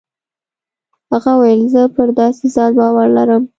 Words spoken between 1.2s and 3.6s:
وويل زه پر داسې ذات باور لرم.